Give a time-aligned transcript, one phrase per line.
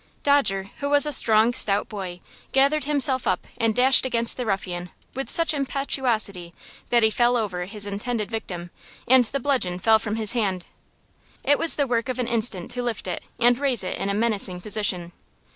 [0.23, 2.21] Dodger, who was a strong, stout boy,
[2.53, 6.55] gathered himself up and dashed against the ruffian with such impetuosity
[6.89, 8.71] that he fell over his intended victim,
[9.07, 10.65] and his bludgeon fell from his hand.
[11.43, 14.15] It was the work of an instant to lift it, and raise it in a
[14.15, 15.11] menacing position.